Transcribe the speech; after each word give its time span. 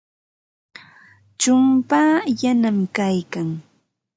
Chumpaa 1.39 2.13
yanami 2.41 2.85
kaykan. 2.95 3.49